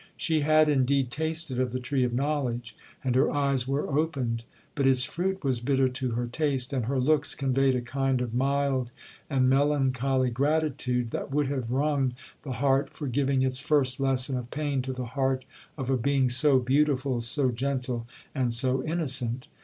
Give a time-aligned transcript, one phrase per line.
[0.17, 4.43] She had, indeed, tasted of the tree of knowledge, and her eyes were opened,
[4.73, 8.33] but its fruit was bitter to her taste, and her looks conveyed a kind of
[8.33, 8.91] mild
[9.29, 14.49] and melancholy gratitude, that would have wrung the heart for giving its first lesson of
[14.49, 15.45] pain to the heart
[15.77, 19.45] of a being so beautiful, so gentle, and so innocent.